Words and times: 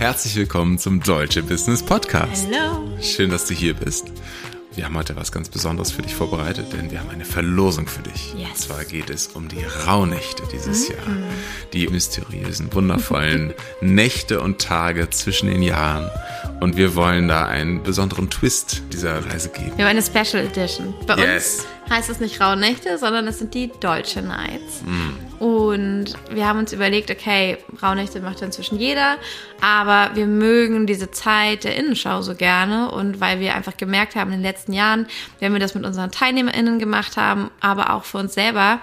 Herzlich 0.00 0.34
willkommen 0.34 0.78
zum 0.78 1.00
Deutsche 1.00 1.44
Business 1.44 1.80
Podcast. 1.80 2.48
Hallo. 2.52 2.88
Schön, 3.00 3.30
dass 3.30 3.44
du 3.46 3.54
hier 3.54 3.74
bist. 3.74 4.08
Wir 4.74 4.84
haben 4.84 4.96
heute 4.96 5.14
was 5.14 5.30
ganz 5.30 5.48
Besonderes 5.48 5.92
für 5.92 6.02
dich 6.02 6.14
vorbereitet, 6.16 6.72
denn 6.72 6.90
wir 6.90 6.98
haben 6.98 7.10
eine 7.10 7.24
Verlosung 7.24 7.86
für 7.86 8.02
dich. 8.02 8.34
Yes. 8.34 8.48
Und 8.48 8.56
zwar 8.58 8.84
geht 8.84 9.10
es 9.10 9.28
um 9.28 9.48
die 9.48 9.62
Rauhnächte 9.86 10.42
dieses 10.52 10.88
Jahr. 10.88 10.98
Die 11.72 11.86
mysteriösen, 11.86 12.72
wundervollen 12.74 13.54
Nächte 13.80 14.40
und 14.40 14.60
Tage 14.60 15.08
zwischen 15.10 15.48
den 15.48 15.62
Jahren. 15.62 16.10
Und 16.60 16.76
wir 16.76 16.96
wollen 16.96 17.28
da 17.28 17.46
einen 17.46 17.82
besonderen 17.84 18.28
Twist 18.28 18.82
dieser 18.92 19.24
Reise 19.24 19.50
geben. 19.50 19.72
Wir 19.76 19.84
haben 19.84 19.96
eine 19.96 20.02
Special 20.02 20.44
Edition. 20.44 20.94
Bei 21.06 21.14
Yes. 21.16 21.60
uns 21.60 21.66
heißt 21.90 22.10
es 22.10 22.20
nicht 22.20 22.40
Rauhnächte, 22.40 22.98
sondern 22.98 23.26
es 23.26 23.38
sind 23.38 23.54
die 23.54 23.70
Deutsche 23.80 24.22
Nights. 24.22 24.82
Mm. 24.84 25.42
Und 25.42 26.14
wir 26.30 26.46
haben 26.46 26.58
uns 26.58 26.72
überlegt, 26.72 27.10
okay, 27.10 27.58
Rauhnächte 27.82 28.20
macht 28.20 28.42
inzwischen 28.42 28.78
jeder, 28.78 29.16
aber 29.60 30.14
wir 30.16 30.26
mögen 30.26 30.86
diese 30.86 31.10
Zeit 31.10 31.64
der 31.64 31.76
Innenschau 31.76 32.22
so 32.22 32.34
gerne 32.34 32.90
und 32.90 33.20
weil 33.20 33.38
wir 33.38 33.54
einfach 33.54 33.76
gemerkt 33.76 34.16
haben 34.16 34.32
in 34.32 34.38
den 34.38 34.42
letzten 34.42 34.72
Jahren, 34.72 35.06
wenn 35.38 35.52
wir 35.52 35.60
das 35.60 35.74
mit 35.74 35.84
unseren 35.84 36.10
TeilnehmerInnen 36.10 36.78
gemacht 36.78 37.16
haben, 37.16 37.50
aber 37.60 37.92
auch 37.92 38.04
für 38.04 38.18
uns 38.18 38.34
selber, 38.34 38.80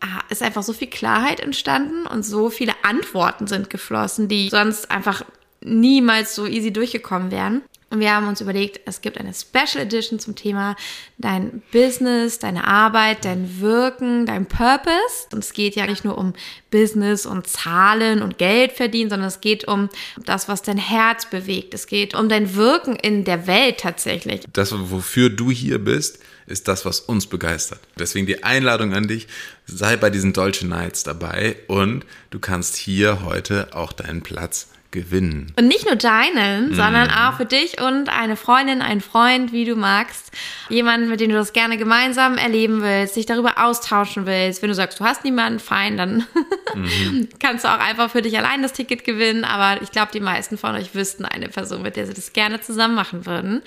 ah, 0.00 0.20
ist 0.28 0.42
einfach 0.42 0.62
so 0.62 0.74
viel 0.74 0.88
Klarheit 0.88 1.40
entstanden 1.40 2.06
und 2.06 2.24
so 2.24 2.50
viele 2.50 2.74
Antworten 2.82 3.46
sind 3.46 3.70
geflossen, 3.70 4.28
die 4.28 4.50
sonst 4.50 4.90
einfach 4.90 5.24
niemals 5.62 6.34
so 6.34 6.46
easy 6.46 6.72
durchgekommen 6.72 7.30
wären. 7.30 7.62
Und 7.88 8.00
wir 8.00 8.12
haben 8.12 8.26
uns 8.26 8.40
überlegt, 8.40 8.80
es 8.86 9.00
gibt 9.00 9.18
eine 9.18 9.32
Special 9.32 9.84
Edition 9.84 10.18
zum 10.18 10.34
Thema 10.34 10.74
dein 11.18 11.62
Business, 11.70 12.40
deine 12.40 12.66
Arbeit, 12.66 13.24
dein 13.24 13.60
Wirken, 13.60 14.26
dein 14.26 14.46
Purpose. 14.46 15.28
Und 15.32 15.38
es 15.38 15.52
geht 15.52 15.76
ja 15.76 15.86
nicht 15.86 16.04
nur 16.04 16.18
um 16.18 16.34
Business 16.72 17.26
und 17.26 17.46
Zahlen 17.46 18.22
und 18.22 18.38
Geld 18.38 18.72
verdienen, 18.72 19.08
sondern 19.08 19.28
es 19.28 19.40
geht 19.40 19.68
um 19.68 19.88
das, 20.24 20.48
was 20.48 20.62
dein 20.62 20.78
Herz 20.78 21.30
bewegt. 21.30 21.74
Es 21.74 21.86
geht 21.86 22.14
um 22.14 22.28
dein 22.28 22.56
Wirken 22.56 22.96
in 22.96 23.24
der 23.24 23.46
Welt 23.46 23.78
tatsächlich. 23.78 24.42
Das, 24.52 24.72
wofür 24.76 25.30
du 25.30 25.52
hier 25.52 25.78
bist, 25.78 26.18
ist 26.46 26.66
das, 26.66 26.84
was 26.84 27.00
uns 27.00 27.26
begeistert. 27.26 27.80
Deswegen 27.98 28.26
die 28.26 28.42
Einladung 28.42 28.94
an 28.94 29.06
dich, 29.06 29.28
sei 29.66 29.96
bei 29.96 30.10
diesen 30.10 30.32
Dolce 30.32 30.66
Nights 30.66 31.04
dabei 31.04 31.56
und 31.68 32.04
du 32.30 32.40
kannst 32.40 32.76
hier 32.76 33.24
heute 33.24 33.68
auch 33.74 33.92
deinen 33.92 34.22
Platz 34.22 34.68
gewinnen. 34.90 35.52
Und 35.58 35.68
nicht 35.68 35.86
nur 35.86 35.96
deinen, 35.96 36.74
sondern 36.74 37.10
auch 37.10 37.36
für 37.36 37.44
dich 37.44 37.80
und 37.80 38.08
eine 38.08 38.36
Freundin, 38.36 38.82
einen 38.82 39.00
Freund, 39.00 39.52
wie 39.52 39.64
du 39.64 39.76
magst. 39.76 40.30
Jemanden, 40.68 41.08
mit 41.08 41.20
dem 41.20 41.30
du 41.30 41.36
das 41.36 41.52
gerne 41.52 41.76
gemeinsam 41.76 42.38
erleben 42.38 42.82
willst, 42.82 43.16
dich 43.16 43.26
darüber 43.26 43.64
austauschen 43.64 44.26
willst. 44.26 44.62
Wenn 44.62 44.68
du 44.68 44.74
sagst, 44.74 45.00
du 45.00 45.04
hast 45.04 45.24
niemanden, 45.24 45.58
fein, 45.58 45.96
dann 45.96 46.26
kannst 47.38 47.64
du 47.64 47.68
auch 47.68 47.78
einfach 47.78 48.10
für 48.10 48.22
dich 48.22 48.36
allein 48.36 48.62
das 48.62 48.72
Ticket 48.72 49.04
gewinnen. 49.04 49.44
Aber 49.44 49.82
ich 49.82 49.90
glaube, 49.92 50.12
die 50.12 50.20
meisten 50.20 50.58
von 50.58 50.74
euch 50.74 50.94
wüssten 50.94 51.24
eine 51.24 51.48
Person, 51.48 51.82
mit 51.82 51.96
der 51.96 52.06
sie 52.06 52.14
das 52.14 52.32
gerne 52.32 52.60
zusammen 52.60 52.94
machen 52.94 53.26
würden. 53.26 53.62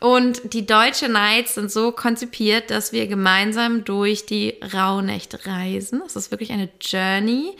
Und 0.00 0.52
die 0.52 0.64
Deutsche 0.64 1.08
Nights 1.08 1.56
sind 1.56 1.72
so 1.72 1.90
konzipiert, 1.90 2.70
dass 2.70 2.92
wir 2.92 3.08
gemeinsam 3.08 3.84
durch 3.84 4.26
die 4.26 4.54
Rauhnächte 4.72 5.44
reisen. 5.44 6.02
Es 6.06 6.14
ist 6.14 6.30
wirklich 6.30 6.52
eine 6.52 6.68
Journey. 6.80 7.56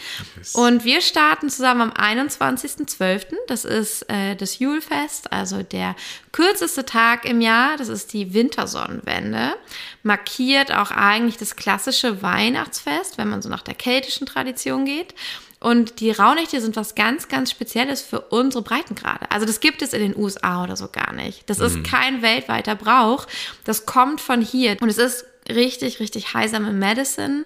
Und 0.53 0.85
wir 0.85 1.01
starten 1.01 1.51
zusammen 1.51 1.91
am 1.91 1.91
21.12. 1.91 3.27
Das 3.49 3.65
ist 3.65 4.09
äh, 4.09 4.37
das 4.37 4.61
Julfest, 4.61 5.33
also 5.33 5.65
der 5.65 5.97
kürzeste 6.31 6.85
Tag 6.85 7.25
im 7.25 7.41
Jahr. 7.41 7.77
Das 7.77 7.89
ist 7.89 8.13
die 8.13 8.33
Wintersonnenwende. 8.35 9.57
Markiert 10.05 10.73
auch 10.73 10.93
eigentlich 10.93 11.39
das 11.39 11.57
klassische 11.57 12.23
Weihnachtsfest, 12.23 13.19
wenn 13.19 13.29
man 13.29 13.43
so 13.43 13.49
nach 13.49 13.63
der 13.63 13.75
keltischen 13.75 14.29
Tradition 14.29 14.85
geht. 14.89 15.15
Und 15.61 16.01
die 16.01 16.13
Rauhnächte 16.13 16.61
sind 16.61 16.77
was 16.77 16.95
ganz, 16.95 17.29
ganz 17.29 17.51
Spezielles 17.51 18.01
für 18.01 18.21
unsere 18.21 18.63
Breitengrade. 18.63 19.31
Also 19.31 19.45
das 19.45 19.61
gibt 19.61 19.83
es 19.83 19.93
in 19.93 20.01
den 20.01 20.17
USA 20.17 20.63
oder 20.63 20.77
so 20.77 20.89
gar 20.89 21.13
nicht. 21.13 21.51
Das 21.51 21.59
ist 21.59 21.83
kein 21.83 22.23
weltweiter 22.23 22.77
Brauch. 22.77 23.27
Das 23.65 23.85
kommt 23.85 24.21
von 24.21 24.41
hier. 24.41 24.77
Und 24.81 24.89
es 24.89 24.99
ist 24.99 25.25
richtig, 25.49 25.99
richtig 25.99 26.33
heilsame 26.33 26.73
Medicine. 26.73 27.45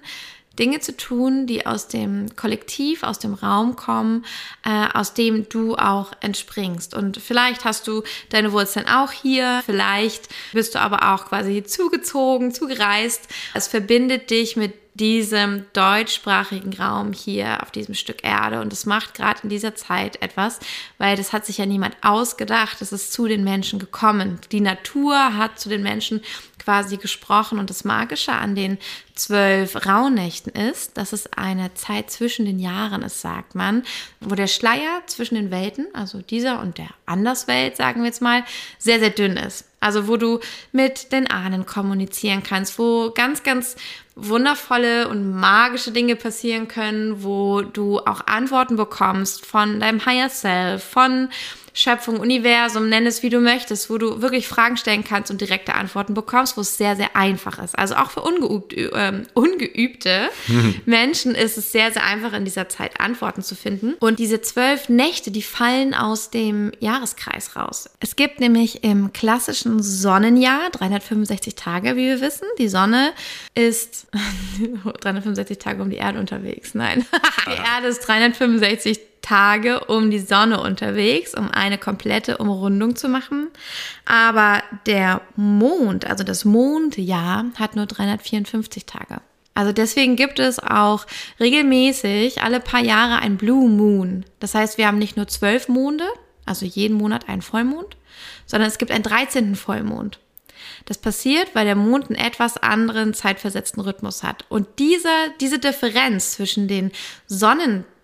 Dinge 0.59 0.81
zu 0.81 0.97
tun, 0.97 1.47
die 1.47 1.67
aus 1.67 1.89
dem 1.89 2.37
Kollektiv, 2.37 3.03
aus 3.03 3.19
dem 3.19 3.33
Raum 3.33 3.75
kommen, 3.77 4.25
äh, 4.65 4.87
aus 4.93 5.15
dem 5.15 5.49
du 5.49 5.77
auch 5.77 6.13
entspringst. 6.21 6.95
Und 6.95 7.17
vielleicht 7.17 7.65
hast 7.65 7.89
du 7.89 8.03
deine 8.29 8.53
Wurzeln 8.53 8.87
auch 8.87 9.13
hier, 9.13 9.63
vielleicht 9.65 10.29
bist 10.53 10.75
du 10.75 10.81
aber 10.81 11.15
auch 11.15 11.27
quasi 11.27 11.63
zugezogen, 11.65 12.53
zugereist. 12.53 13.29
Es 13.55 13.67
verbindet 13.67 14.31
dich 14.31 14.57
mit 14.57 14.75
diesem 14.95 15.65
deutschsprachigen 15.73 16.75
Raum 16.75 17.13
hier 17.13 17.63
auf 17.63 17.71
diesem 17.71 17.95
Stück 17.95 18.25
Erde. 18.25 18.61
Und 18.61 18.73
es 18.73 18.85
macht 18.85 19.15
gerade 19.15 19.41
in 19.43 19.49
dieser 19.49 19.75
Zeit 19.75 20.21
etwas, 20.21 20.61
weil 20.99 21.17
das 21.17 21.33
hat 21.33 21.47
sich 21.47 21.59
ja 21.59 21.67
niemand 21.67 21.97
ausgedacht. 22.03 22.83
Es 22.83 22.93
ist 22.93 23.13
zu 23.13 23.27
den 23.27 23.43
Menschen 23.43 23.79
gekommen. 23.79 24.39
Die 24.53 24.61
Natur 24.61 25.37
hat 25.37 25.59
zu 25.59 25.71
den 25.71 25.83
Menschen 25.83 26.21
quasi 26.59 26.97
gesprochen. 26.97 27.59
Und 27.59 27.71
das 27.71 27.85
Magische 27.85 28.33
an 28.33 28.55
den 28.55 28.79
zwölf 29.15 29.87
Rauhnächten 29.87 30.53
ist, 30.53 30.97
dass 30.97 31.13
es 31.13 31.33
eine 31.33 31.75
Zeit 31.75 32.11
zwischen 32.11 32.47
den 32.47 32.59
Jahren 32.59 33.03
ist, 33.03 33.21
sagt 33.21 33.55
man, 33.55 33.83
wo 34.21 34.35
der 34.35 34.47
Schleier 34.47 35.03
zwischen 35.07 35.35
den 35.35 35.51
Welten, 35.51 35.87
also 35.93 36.23
dieser 36.23 36.61
und 36.61 36.79
der 36.79 36.89
Anderswelt, 37.07 37.77
sagen 37.77 38.01
wir 38.01 38.07
jetzt 38.07 38.23
mal, 38.23 38.45
sehr, 38.79 39.01
sehr 39.01 39.11
dünn 39.11 39.37
ist. 39.37 39.67
Also 39.81 40.07
wo 40.07 40.17
du 40.17 40.39
mit 40.71 41.13
den 41.13 41.29
Ahnen 41.29 41.67
kommunizieren 41.67 42.43
kannst, 42.43 42.79
wo 42.79 43.11
ganz, 43.11 43.43
ganz 43.43 43.77
wundervolle 44.15 45.09
und 45.09 45.33
magische 45.33 45.91
Dinge 45.91 46.17
passieren 46.17 46.69
können, 46.69 47.23
wo 47.23 47.63
du 47.63 47.99
auch 48.01 48.27
Antworten 48.27 48.77
bekommst 48.77 49.47
von 49.47 49.81
deinem 49.81 50.05
Higher 50.05 50.29
Self, 50.29 50.85
von 50.85 51.29
Schöpfung, 51.75 52.21
Universum, 52.21 52.89
nenn 52.89 53.07
es 53.07 53.23
wie 53.23 53.31
du 53.31 53.41
möchtest, 53.41 53.89
wo 53.89 53.99
du 53.99 54.21
wirklich 54.21 54.47
Fragen 54.47 54.77
stellen 54.77 55.05
kannst 55.05 55.31
und 55.31 55.41
direkte 55.41 55.75
Antworten 55.75 56.15
bekommst, 56.15 56.57
wo 56.57 56.61
es 56.61 56.77
sehr, 56.77 56.97
sehr 56.97 57.17
einfach 57.17 57.63
ist. 57.63 57.79
Also 57.79 57.95
auch 57.95 58.11
für 58.11 58.21
ungeübt, 58.21 58.75
ähm, 58.95 59.27
ungeübte 59.35 60.29
Menschen 60.87 61.35
ist 61.35 61.57
es 61.57 61.73
sehr, 61.73 61.91
sehr 61.93 62.05
einfach 62.05 62.33
in 62.35 62.45
dieser 62.45 62.69
Zeit 62.69 63.01
Antworten 63.01 63.43
zu 63.43 63.55
finden. 63.55 63.95
Und 64.01 64.19
diese 64.19 64.43
zwölf 64.43 64.89
Nächte, 64.89 65.31
die 65.31 65.43
fallen 65.43 65.95
aus 65.95 66.31
dem 66.31 66.73
Jahreskreis 66.81 67.57
raus. 67.57 67.89
Es 68.01 68.17
gibt 68.17 68.41
nämlich 68.41 68.85
im 68.85 69.13
klassischen 69.13 69.83
Sonnenjahr 69.83 70.71
365 70.71 71.55
Tage, 71.55 71.97
wie 71.97 72.09
wir 72.09 72.21
wissen. 72.21 72.47
Die 72.59 72.69
Sonne 72.69 73.13
ist 73.55 74.09
365 75.01 75.59
Tage 75.59 75.83
um 75.83 75.91
die 75.91 75.97
Erde 75.97 76.19
unterwegs. 76.19 76.75
Nein, 76.75 77.07
die 77.47 77.75
Erde 77.75 77.89
ist 77.89 78.01
365 78.01 79.01
Tage 79.23 79.85
um 79.85 80.11
die 80.11 80.19
Sonne 80.19 80.61
unterwegs, 80.61 81.35
um 81.35 81.51
eine 81.51 81.79
komplette 81.79 82.39
Umrundung 82.39 82.97
zu 82.97 83.09
machen. 83.09 83.49
Aber 84.05 84.63
der 84.87 85.23
Mond, 85.37 86.05
also 86.05 86.25
das 86.25 86.45
Mondjahr, 86.45 87.47
hat 87.55 87.77
nur 87.77 87.87
354 87.87 88.85
Tage. 88.85 89.21
Also 89.55 89.73
deswegen 89.73 90.17
gibt 90.17 90.39
es 90.39 90.59
auch 90.59 91.07
regelmäßig 91.39 92.43
alle 92.43 92.61
paar 92.61 92.81
Jahre 92.81 93.19
ein 93.21 93.37
Blue 93.37 93.69
Moon. 93.69 94.25
Das 94.41 94.55
heißt, 94.55 94.79
wir 94.79 94.87
haben 94.87 94.99
nicht 94.99 95.17
nur 95.17 95.29
zwölf 95.29 95.69
Monde, 95.69 96.05
also 96.47 96.65
jeden 96.65 96.97
Monat 96.97 97.29
einen 97.29 97.43
Vollmond, 97.43 97.97
sondern 98.47 98.69
es 98.69 98.79
gibt 98.79 98.91
einen 98.91 99.05
13. 99.05 99.55
Vollmond. 99.55 100.19
Das 100.87 100.99
passiert, 100.99 101.55
weil 101.55 101.65
der 101.65 101.77
Mond 101.77 102.09
einen 102.09 102.19
etwas 102.19 102.57
anderen 102.57 103.15
zeitversetzten 103.15 103.83
Rhythmus 103.83 104.23
hat. 104.23 104.45
Und 104.49 104.67
diese, 104.79 105.09
diese 105.41 105.59
Differenz 105.59 106.33
zwischen 106.33 106.67
den 106.67 106.91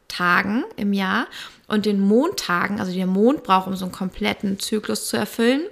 Sonnentagen 0.09 0.65
im 0.77 0.93
Jahr 0.93 1.27
und 1.67 1.87
den 1.87 2.01
Mondtagen, 2.01 2.81
also 2.81 2.93
der 2.93 3.07
Mond 3.07 3.43
braucht, 3.43 3.67
um 3.67 3.77
so 3.77 3.85
einen 3.85 3.93
kompletten 3.93 4.59
Zyklus 4.59 5.09
zu 5.09 5.17
erfüllen, 5.17 5.63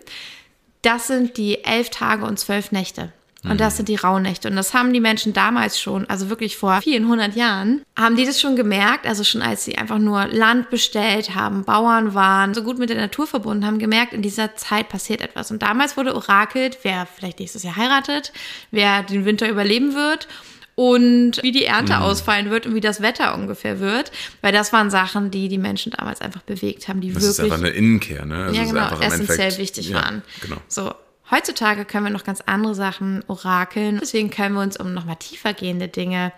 das 0.83 1.07
sind 1.07 1.37
die 1.37 1.65
elf 1.65 1.91
Tage 1.91 2.25
und 2.25 2.39
zwölf 2.39 2.73
Nächte. 2.73 3.13
Und 3.49 3.61
das 3.61 3.77
sind 3.77 3.89
die 3.89 3.95
Rauhnächte. 3.95 4.49
Und 4.49 4.57
das 4.57 4.75
haben 4.75 4.93
die 4.93 4.99
Menschen 4.99 5.33
damals 5.33 5.81
schon, 5.81 6.11
also 6.11 6.31
wirklich 6.31 6.57
vor 6.57 6.81
vielen 6.83 7.07
hundert 7.07 7.37
Jahren, 7.37 7.83
haben 7.97 8.17
die 8.17 8.25
das 8.25 8.41
schon 8.41 8.57
gemerkt, 8.57 9.07
also 9.07 9.23
schon 9.23 9.41
als 9.41 9.65
sie 9.65 9.79
einfach 9.79 9.99
nur 9.99 10.27
Land 10.27 10.69
bestellt 10.69 11.37
haben, 11.37 11.63
Bauern 11.63 12.13
waren, 12.13 12.55
so 12.55 12.65
gut 12.65 12.77
mit 12.77 12.91
der 12.91 12.97
Natur 12.97 13.29
verbunden 13.29 13.65
haben, 13.65 13.79
gemerkt, 13.79 14.15
in 14.15 14.23
dieser 14.23 14.57
Zeit 14.57 14.89
passiert 14.89 15.21
etwas. 15.21 15.53
Und 15.53 15.63
damals 15.63 15.97
wurde 15.97 16.17
orakelt, 16.17 16.79
wer 16.83 17.07
vielleicht 17.07 17.39
nächstes 17.39 17.63
Jahr 17.63 17.77
heiratet, 17.77 18.33
wer 18.73 19.05
den 19.05 19.25
Winter 19.25 19.49
überleben 19.49 19.95
wird 19.95 20.27
und 20.77 21.43
wie 21.43 21.53
die 21.53 21.65
Ernte 21.65 21.99
ausfallen 22.01 22.51
wird 22.51 22.67
und 22.67 22.75
wie 22.75 22.81
das 22.81 23.01
Wetter 23.01 23.35
ungefähr 23.35 23.81
wird. 23.81 24.13
Weil 24.43 24.53
das 24.53 24.73
waren 24.73 24.91
Sachen, 24.91 25.33
die 25.33 25.49
die 25.49 25.59
Menschen 25.59 25.91
damals 25.91 26.21
einfach 26.21 26.43
bewegt 26.43 26.87
haben, 26.87 27.01
die 27.01 27.13
Das 27.13 27.23
wirklich 27.23 27.31
ist 27.31 27.41
einfach 27.41 27.59
eine 27.59 27.71
Innenkehr, 27.71 28.25
ne? 28.25 28.45
Also 28.45 28.57
ja, 28.57 28.63
ist 28.63 28.69
genau, 28.69 28.95
im 28.95 29.03
essentiell 29.03 29.57
wichtig 29.57 29.89
ja, 29.89 29.97
waren. 29.97 30.23
Genau. 30.43 30.57
So, 30.69 30.93
heutzutage 31.31 31.87
können 31.87 32.05
wir 32.05 32.13
noch 32.13 32.25
ganz 32.25 32.43
andere 32.43 32.75
Sachen 32.75 33.25
orakeln. 33.27 33.99
Deswegen 34.03 34.31
können 34.31 34.55
wir 34.55 34.61
uns 34.61 34.77
um 34.77 34.93
nochmal 34.93 35.17
tiefer 35.17 35.55
gehende 35.55 35.89
Dinge 35.89 36.33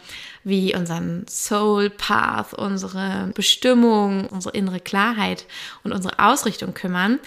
wie 0.44 0.74
unseren 0.74 1.26
Soul 1.28 1.90
Path, 1.90 2.54
unsere 2.54 3.32
Bestimmung, 3.34 4.26
unsere 4.26 4.56
innere 4.56 4.78
Klarheit 4.78 5.46
und 5.82 5.92
unsere 5.92 6.20
Ausrichtung 6.20 6.74
kümmern. 6.74 7.18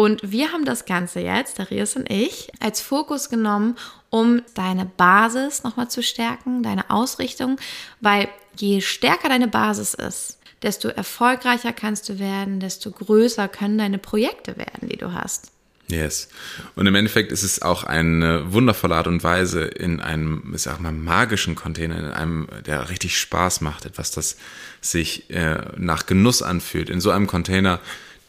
Und 0.00 0.32
wir 0.32 0.50
haben 0.50 0.64
das 0.64 0.86
Ganze 0.86 1.20
jetzt, 1.20 1.58
Darius 1.58 1.94
und 1.94 2.10
ich, 2.10 2.50
als 2.58 2.80
Fokus 2.80 3.28
genommen, 3.28 3.76
um 4.08 4.40
deine 4.54 4.86
Basis 4.86 5.62
nochmal 5.62 5.90
zu 5.90 6.02
stärken, 6.02 6.62
deine 6.62 6.88
Ausrichtung, 6.88 7.58
weil 8.00 8.26
je 8.56 8.80
stärker 8.80 9.28
deine 9.28 9.46
Basis 9.46 9.92
ist, 9.92 10.38
desto 10.62 10.88
erfolgreicher 10.88 11.74
kannst 11.74 12.08
du 12.08 12.18
werden, 12.18 12.60
desto 12.60 12.90
größer 12.92 13.46
können 13.48 13.76
deine 13.76 13.98
Projekte 13.98 14.56
werden, 14.56 14.88
die 14.88 14.96
du 14.96 15.12
hast. 15.12 15.52
Yes. 15.88 16.30
Und 16.76 16.86
im 16.86 16.94
Endeffekt 16.94 17.30
ist 17.30 17.42
es 17.42 17.60
auch 17.60 17.84
eine 17.84 18.54
wundervolle 18.54 18.94
Art 18.94 19.06
und 19.06 19.22
Weise 19.22 19.64
in 19.64 20.00
einem, 20.00 20.50
ich 20.54 20.62
sag 20.62 20.80
mal, 20.80 20.92
magischen 20.92 21.56
Container, 21.56 21.98
in 21.98 22.04
einem, 22.06 22.48
der 22.64 22.88
richtig 22.88 23.18
Spaß 23.18 23.60
macht, 23.60 23.84
etwas, 23.84 24.12
das 24.12 24.38
sich 24.80 25.28
äh, 25.28 25.60
nach 25.76 26.06
Genuss 26.06 26.40
anfühlt, 26.40 26.88
in 26.88 27.02
so 27.02 27.10
einem 27.10 27.26
Container 27.26 27.80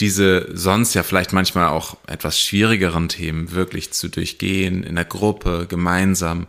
diese 0.01 0.50
sonst 0.53 0.95
ja 0.95 1.03
vielleicht 1.03 1.31
manchmal 1.31 1.68
auch 1.68 1.95
etwas 2.07 2.39
schwierigeren 2.39 3.07
Themen 3.07 3.51
wirklich 3.51 3.94
zu 3.94 4.09
durchgehen, 4.09 4.83
in 4.83 4.95
der 4.95 5.06
Gruppe, 5.06 5.68
gemeinsam 5.69 6.48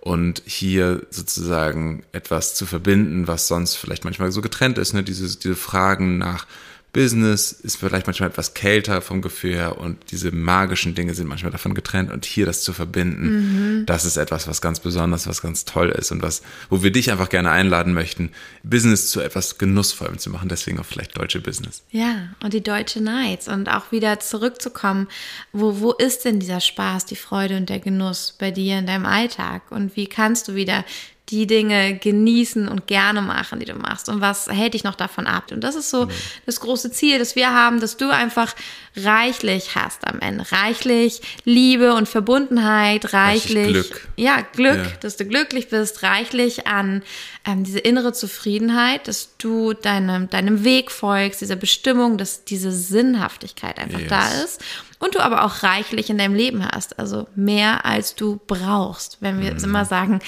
und 0.00 0.42
hier 0.46 1.06
sozusagen 1.10 2.04
etwas 2.12 2.54
zu 2.54 2.66
verbinden, 2.66 3.28
was 3.28 3.46
sonst 3.46 3.76
vielleicht 3.76 4.04
manchmal 4.04 4.32
so 4.32 4.40
getrennt 4.40 4.78
ist, 4.78 4.94
ne? 4.94 5.02
diese, 5.02 5.38
diese 5.38 5.54
Fragen 5.54 6.18
nach 6.18 6.46
Business 6.94 7.52
ist 7.52 7.76
vielleicht 7.76 8.06
manchmal 8.06 8.30
etwas 8.30 8.54
kälter 8.54 9.02
vom 9.02 9.20
Gefühl 9.20 9.54
her 9.54 9.78
und 9.78 9.98
diese 10.12 10.30
magischen 10.32 10.94
Dinge 10.94 11.12
sind 11.12 11.26
manchmal 11.26 11.52
davon 11.52 11.74
getrennt 11.74 12.10
und 12.10 12.24
hier 12.24 12.46
das 12.46 12.62
zu 12.62 12.72
verbinden, 12.72 13.80
mhm. 13.80 13.86
das 13.86 14.06
ist 14.06 14.16
etwas, 14.16 14.48
was 14.48 14.62
ganz 14.62 14.80
besonders, 14.80 15.26
was 15.26 15.42
ganz 15.42 15.66
toll 15.66 15.90
ist 15.90 16.12
und 16.12 16.22
was, 16.22 16.42
wo 16.70 16.82
wir 16.82 16.92
dich 16.92 17.10
einfach 17.10 17.28
gerne 17.28 17.50
einladen 17.50 17.92
möchten, 17.92 18.30
Business 18.62 19.10
zu 19.10 19.20
etwas 19.20 19.58
Genussvollem 19.58 20.18
zu 20.18 20.30
machen, 20.30 20.48
deswegen 20.48 20.78
auch 20.78 20.86
vielleicht 20.86 21.18
deutsche 21.18 21.40
Business. 21.40 21.82
Ja, 21.90 22.28
und 22.42 22.54
die 22.54 22.62
deutsche 22.62 23.02
Nights 23.02 23.48
und 23.48 23.68
auch 23.68 23.90
wieder 23.90 24.20
zurückzukommen, 24.20 25.08
wo, 25.52 25.80
wo 25.80 25.92
ist 25.92 26.24
denn 26.24 26.38
dieser 26.38 26.60
Spaß, 26.60 27.06
die 27.06 27.16
Freude 27.16 27.56
und 27.56 27.68
der 27.68 27.80
Genuss 27.80 28.36
bei 28.38 28.52
dir 28.52 28.78
in 28.78 28.86
deinem 28.86 29.04
Alltag 29.04 29.62
und 29.70 29.96
wie 29.96 30.06
kannst 30.06 30.46
du 30.46 30.54
wieder 30.54 30.84
die 31.30 31.46
Dinge 31.46 31.96
genießen 31.96 32.68
und 32.68 32.86
gerne 32.86 33.22
machen, 33.22 33.58
die 33.58 33.64
du 33.64 33.74
machst 33.74 34.10
und 34.10 34.20
was 34.20 34.46
hält 34.46 34.74
dich 34.74 34.84
noch 34.84 34.94
davon 34.94 35.26
ab. 35.26 35.50
Und 35.52 35.62
das 35.62 35.74
ist 35.74 35.88
so 35.88 36.04
mhm. 36.04 36.10
das 36.44 36.60
große 36.60 36.92
Ziel, 36.92 37.18
das 37.18 37.34
wir 37.34 37.50
haben, 37.50 37.80
dass 37.80 37.96
du 37.96 38.10
einfach 38.10 38.54
reichlich 38.94 39.74
hast 39.74 40.06
am 40.06 40.20
Ende. 40.20 40.44
Reichlich 40.52 41.22
Liebe 41.44 41.94
und 41.94 42.08
Verbundenheit, 42.10 43.14
reichlich, 43.14 43.72
Glück. 43.72 44.08
ja, 44.16 44.42
Glück, 44.52 44.76
ja. 44.76 44.92
dass 45.00 45.16
du 45.16 45.24
glücklich 45.24 45.70
bist, 45.70 46.02
reichlich 46.02 46.66
an 46.66 47.02
ähm, 47.46 47.64
diese 47.64 47.78
innere 47.78 48.12
Zufriedenheit, 48.12 49.08
dass 49.08 49.36
du 49.38 49.72
deinem, 49.72 50.28
deinem 50.28 50.62
Weg 50.62 50.90
folgst, 50.90 51.40
dieser 51.40 51.56
Bestimmung, 51.56 52.18
dass 52.18 52.44
diese 52.44 52.70
Sinnhaftigkeit 52.70 53.78
einfach 53.78 54.00
yes. 54.00 54.08
da 54.10 54.28
ist 54.44 54.64
und 54.98 55.14
du 55.14 55.20
aber 55.20 55.44
auch 55.44 55.62
reichlich 55.62 56.10
in 56.10 56.18
deinem 56.18 56.34
Leben 56.34 56.66
hast, 56.70 56.98
also 56.98 57.26
mehr 57.34 57.84
als 57.84 58.14
du 58.14 58.40
brauchst. 58.46 59.18
Wenn 59.20 59.40
wir 59.40 59.52
mhm. 59.52 59.64
immer 59.64 59.84
sagen, 59.86 60.20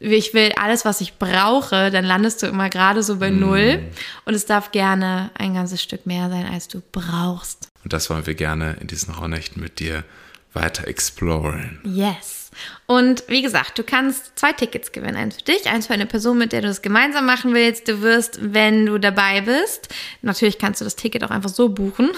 ich 0.00 0.32
will 0.32 0.52
alles, 0.56 0.84
was 0.84 1.00
ich 1.02 1.18
brauche, 1.18 1.90
dann 1.90 2.04
landest 2.04 2.42
du 2.42 2.46
immer 2.46 2.70
gerade 2.70 3.02
so 3.02 3.18
bei 3.18 3.30
mm. 3.30 3.38
Null. 3.38 3.82
Und 4.24 4.34
es 4.34 4.46
darf 4.46 4.72
gerne 4.72 5.30
ein 5.34 5.54
ganzes 5.54 5.82
Stück 5.82 6.06
mehr 6.06 6.30
sein, 6.30 6.46
als 6.46 6.68
du 6.68 6.82
brauchst. 6.90 7.68
Und 7.84 7.92
das 7.92 8.08
wollen 8.08 8.26
wir 8.26 8.34
gerne 8.34 8.76
in 8.80 8.86
diesen 8.86 9.14
Rauhnächten 9.14 9.62
mit 9.62 9.78
dir 9.78 10.04
weiter 10.52 10.88
exploren. 10.88 11.80
Yes. 11.84 12.39
Und 12.86 13.22
wie 13.28 13.42
gesagt, 13.42 13.78
du 13.78 13.84
kannst 13.84 14.38
zwei 14.38 14.52
Tickets 14.52 14.90
gewinnen. 14.92 15.16
Eins 15.16 15.36
für 15.36 15.44
dich, 15.44 15.68
eins 15.68 15.86
für 15.86 15.94
eine 15.94 16.06
Person, 16.06 16.38
mit 16.38 16.52
der 16.52 16.62
du 16.62 16.68
es 16.68 16.82
gemeinsam 16.82 17.24
machen 17.24 17.54
willst. 17.54 17.86
Du 17.88 18.02
wirst, 18.02 18.38
wenn 18.42 18.86
du 18.86 18.98
dabei 18.98 19.42
bist, 19.42 19.88
natürlich 20.22 20.58
kannst 20.58 20.80
du 20.80 20.84
das 20.84 20.96
Ticket 20.96 21.22
auch 21.22 21.30
einfach 21.30 21.50
so 21.50 21.68
buchen. 21.68 22.10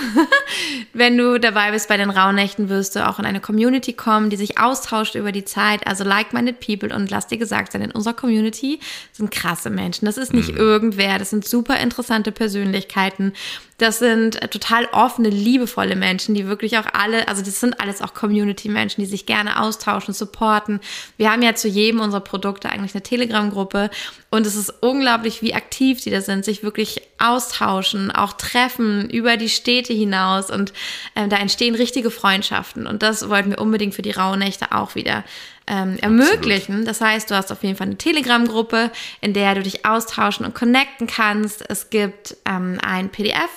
wenn 0.94 1.18
du 1.18 1.38
dabei 1.38 1.72
bist 1.72 1.88
bei 1.88 1.98
den 1.98 2.10
Rauhnächten, 2.10 2.68
wirst 2.68 2.96
du 2.96 3.06
auch 3.06 3.18
in 3.18 3.26
eine 3.26 3.40
Community 3.40 3.92
kommen, 3.92 4.30
die 4.30 4.36
sich 4.36 4.58
austauscht 4.58 5.14
über 5.14 5.30
die 5.30 5.44
Zeit. 5.44 5.86
Also 5.86 6.04
like-minded 6.04 6.60
people 6.60 6.94
und 6.94 7.10
lass 7.10 7.26
dir 7.26 7.38
gesagt 7.38 7.72
sein, 7.72 7.82
in 7.82 7.90
unserer 7.90 8.14
Community 8.14 8.80
sind 9.12 9.30
krasse 9.30 9.68
Menschen. 9.68 10.06
Das 10.06 10.16
ist 10.16 10.32
nicht 10.32 10.52
mhm. 10.52 10.56
irgendwer, 10.56 11.18
das 11.18 11.30
sind 11.30 11.46
super 11.46 11.78
interessante 11.80 12.32
Persönlichkeiten. 12.32 13.34
Das 13.82 13.98
sind 13.98 14.40
total 14.52 14.86
offene, 14.92 15.28
liebevolle 15.28 15.96
Menschen, 15.96 16.36
die 16.36 16.46
wirklich 16.46 16.78
auch 16.78 16.86
alle, 16.92 17.26
also 17.26 17.42
das 17.42 17.58
sind 17.58 17.80
alles 17.80 18.00
auch 18.00 18.14
Community-Menschen, 18.14 19.02
die 19.02 19.10
sich 19.10 19.26
gerne 19.26 19.60
austauschen, 19.60 20.14
supporten. 20.22 20.80
Wir 21.16 21.30
haben 21.30 21.42
ja 21.42 21.54
zu 21.54 21.68
jedem 21.68 22.00
unserer 22.00 22.20
Produkte 22.20 22.70
eigentlich 22.70 22.94
eine 22.94 23.02
Telegram-Gruppe 23.02 23.90
und 24.30 24.46
es 24.46 24.54
ist 24.54 24.70
unglaublich, 24.80 25.42
wie 25.42 25.54
aktiv 25.54 26.00
die 26.00 26.10
da 26.10 26.20
sind, 26.20 26.44
sich 26.44 26.62
wirklich 26.62 27.02
austauschen, 27.18 28.10
auch 28.10 28.32
treffen 28.34 29.10
über 29.10 29.36
die 29.36 29.48
Städte 29.48 29.92
hinaus 29.92 30.50
und 30.50 30.72
äh, 31.14 31.28
da 31.28 31.36
entstehen 31.36 31.74
richtige 31.74 32.10
Freundschaften 32.10 32.86
und 32.86 33.02
das 33.02 33.28
wollten 33.28 33.50
wir 33.50 33.60
unbedingt 33.60 33.94
für 33.94 34.02
die 34.02 34.10
Rauhnächte 34.10 34.72
auch 34.72 34.94
wieder 34.94 35.24
ähm, 35.66 35.96
ermöglichen. 36.00 36.80
Absolut. 36.80 36.88
Das 36.88 37.00
heißt, 37.00 37.30
du 37.30 37.34
hast 37.34 37.52
auf 37.52 37.62
jeden 37.62 37.76
Fall 37.76 37.86
eine 37.86 37.98
Telegram-Gruppe, 37.98 38.90
in 39.20 39.32
der 39.32 39.54
du 39.54 39.62
dich 39.62 39.84
austauschen 39.84 40.44
und 40.44 40.54
connecten 40.54 41.06
kannst. 41.06 41.64
Es 41.68 41.90
gibt 41.90 42.36
ähm, 42.46 42.78
ein 42.82 43.10
PDF, 43.10 43.50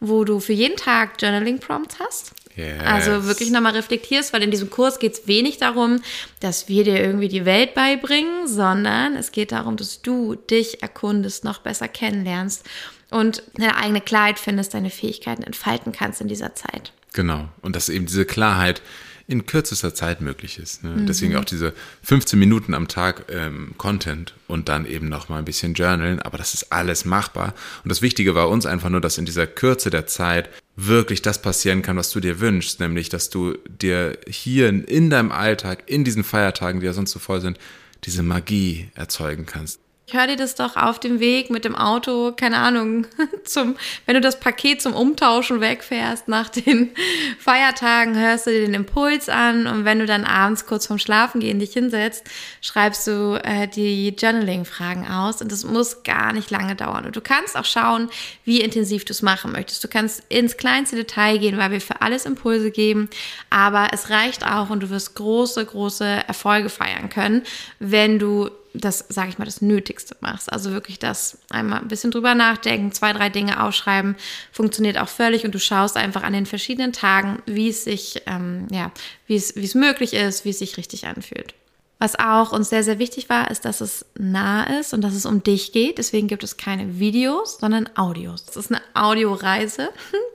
wo 0.00 0.24
du 0.24 0.40
für 0.40 0.52
jeden 0.52 0.76
Tag 0.76 1.20
Journaling-Prompts 1.20 1.98
hast. 2.00 2.32
Yes. 2.56 2.82
Also 2.84 3.26
wirklich 3.26 3.50
nochmal 3.50 3.72
reflektierst, 3.72 4.32
weil 4.32 4.42
in 4.42 4.50
diesem 4.50 4.68
Kurs 4.68 4.98
geht 4.98 5.14
es 5.14 5.26
wenig 5.26 5.58
darum, 5.58 6.02
dass 6.40 6.68
wir 6.68 6.84
dir 6.84 7.00
irgendwie 7.00 7.28
die 7.28 7.44
Welt 7.44 7.74
beibringen, 7.74 8.46
sondern 8.46 9.16
es 9.16 9.32
geht 9.32 9.52
darum, 9.52 9.76
dass 9.76 10.02
du 10.02 10.34
dich 10.34 10.82
erkundest, 10.82 11.44
noch 11.44 11.60
besser 11.60 11.88
kennenlernst 11.88 12.64
und 13.10 13.42
deine 13.54 13.76
eigene 13.76 14.00
Klarheit 14.00 14.38
findest, 14.38 14.74
deine 14.74 14.90
Fähigkeiten 14.90 15.42
entfalten 15.42 15.92
kannst 15.92 16.20
in 16.20 16.28
dieser 16.28 16.54
Zeit. 16.54 16.92
Genau. 17.12 17.48
Und 17.60 17.76
dass 17.76 17.88
eben 17.88 18.06
diese 18.06 18.24
Klarheit 18.24 18.82
in 19.28 19.46
kürzester 19.46 19.94
Zeit 19.94 20.20
möglich 20.20 20.58
ist. 20.58 20.82
Ne? 20.82 20.90
Mhm. 20.90 21.06
Deswegen 21.06 21.36
auch 21.36 21.44
diese 21.44 21.72
15 22.02 22.38
Minuten 22.38 22.74
am 22.74 22.88
Tag 22.88 23.26
ähm, 23.30 23.74
Content 23.78 24.34
und 24.48 24.68
dann 24.68 24.84
eben 24.84 25.08
noch 25.08 25.28
mal 25.28 25.38
ein 25.38 25.44
bisschen 25.44 25.74
Journalen. 25.74 26.20
Aber 26.20 26.38
das 26.38 26.54
ist 26.54 26.72
alles 26.72 27.04
machbar. 27.04 27.54
Und 27.84 27.90
das 27.90 28.02
Wichtige 28.02 28.34
war 28.34 28.48
uns 28.48 28.66
einfach 28.66 28.90
nur, 28.90 29.00
dass 29.00 29.18
in 29.18 29.24
dieser 29.24 29.46
Kürze 29.46 29.90
der 29.90 30.06
Zeit 30.06 30.50
wirklich 30.76 31.22
das 31.22 31.42
passieren 31.42 31.82
kann, 31.82 31.96
was 31.96 32.10
du 32.10 32.20
dir 32.20 32.40
wünschst, 32.40 32.80
nämlich 32.80 33.08
dass 33.08 33.30
du 33.30 33.58
dir 33.68 34.18
hier 34.26 34.68
in 34.68 35.10
deinem 35.10 35.32
Alltag, 35.32 35.84
in 35.86 36.04
diesen 36.04 36.24
Feiertagen, 36.24 36.80
die 36.80 36.86
ja 36.86 36.92
sonst 36.92 37.12
so 37.12 37.18
voll 37.18 37.40
sind, 37.40 37.58
diese 38.04 38.22
Magie 38.22 38.88
erzeugen 38.94 39.46
kannst. 39.46 39.81
Hör 40.10 40.26
dir 40.26 40.36
das 40.36 40.56
doch 40.56 40.76
auf 40.76 40.98
dem 40.98 41.20
Weg 41.20 41.48
mit 41.48 41.64
dem 41.64 41.76
Auto, 41.76 42.32
keine 42.32 42.58
Ahnung, 42.58 43.06
zum, 43.44 43.76
wenn 44.04 44.14
du 44.14 44.20
das 44.20 44.40
Paket 44.40 44.82
zum 44.82 44.94
Umtauschen 44.94 45.60
wegfährst 45.60 46.26
nach 46.26 46.48
den 46.48 46.90
Feiertagen, 47.38 48.18
hörst 48.18 48.46
du 48.46 48.50
dir 48.50 48.62
den 48.62 48.74
Impuls 48.74 49.28
an 49.28 49.66
und 49.66 49.84
wenn 49.84 50.00
du 50.00 50.06
dann 50.06 50.24
abends 50.24 50.66
kurz 50.66 50.86
vorm 50.86 50.98
Schlafengehen 50.98 51.60
dich 51.60 51.72
hinsetzt, 51.72 52.24
schreibst 52.60 53.06
du 53.06 53.40
äh, 53.44 53.68
die 53.68 54.08
Journaling-Fragen 54.08 55.06
aus 55.06 55.40
und 55.40 55.52
das 55.52 55.64
muss 55.64 56.02
gar 56.02 56.32
nicht 56.32 56.50
lange 56.50 56.74
dauern. 56.74 57.06
Und 57.06 57.14
du 57.14 57.20
kannst 57.20 57.56
auch 57.56 57.64
schauen, 57.64 58.10
wie 58.44 58.60
intensiv 58.60 59.04
du 59.04 59.12
es 59.12 59.22
machen 59.22 59.52
möchtest. 59.52 59.84
Du 59.84 59.88
kannst 59.88 60.24
ins 60.28 60.56
kleinste 60.56 60.96
Detail 60.96 61.38
gehen, 61.38 61.58
weil 61.58 61.70
wir 61.70 61.80
für 61.80 62.02
alles 62.02 62.26
Impulse 62.26 62.72
geben, 62.72 63.08
aber 63.50 63.88
es 63.92 64.10
reicht 64.10 64.44
auch 64.44 64.68
und 64.68 64.82
du 64.82 64.90
wirst 64.90 65.14
große, 65.14 65.64
große 65.64 66.04
Erfolge 66.04 66.68
feiern 66.68 67.08
können, 67.08 67.44
wenn 67.78 68.18
du 68.18 68.50
das, 68.74 69.04
sage 69.08 69.28
ich 69.28 69.38
mal, 69.38 69.44
das 69.44 69.60
Nötigste 69.60 70.16
machst. 70.20 70.52
Also 70.52 70.72
wirklich 70.72 70.98
das 70.98 71.38
einmal 71.50 71.80
ein 71.80 71.88
bisschen 71.88 72.10
drüber 72.10 72.34
nachdenken, 72.34 72.92
zwei, 72.92 73.12
drei 73.12 73.28
Dinge 73.28 73.62
aufschreiben, 73.62 74.16
funktioniert 74.50 74.98
auch 74.98 75.08
völlig 75.08 75.44
und 75.44 75.54
du 75.54 75.58
schaust 75.58 75.96
einfach 75.96 76.22
an 76.22 76.32
den 76.32 76.46
verschiedenen 76.46 76.92
Tagen, 76.92 77.42
wie 77.46 77.68
es 77.68 77.84
sich, 77.84 78.22
ähm, 78.26 78.66
ja, 78.70 78.90
wie 79.26 79.36
es, 79.36 79.56
wie 79.56 79.64
es 79.64 79.74
möglich 79.74 80.14
ist, 80.14 80.44
wie 80.44 80.50
es 80.50 80.58
sich 80.58 80.76
richtig 80.76 81.06
anfühlt. 81.06 81.54
Was 82.02 82.18
auch 82.18 82.50
uns 82.50 82.68
sehr, 82.68 82.82
sehr 82.82 82.98
wichtig 82.98 83.28
war, 83.28 83.48
ist, 83.48 83.64
dass 83.64 83.80
es 83.80 84.04
nah 84.18 84.64
ist 84.80 84.92
und 84.92 85.02
dass 85.02 85.14
es 85.14 85.24
um 85.24 85.44
dich 85.44 85.70
geht. 85.70 85.98
Deswegen 85.98 86.26
gibt 86.26 86.42
es 86.42 86.56
keine 86.56 86.98
Videos, 86.98 87.58
sondern 87.60 87.88
Audios. 87.94 88.44
Es 88.48 88.56
ist 88.56 88.72
eine 88.72 88.82
Audioreise, 88.94 89.88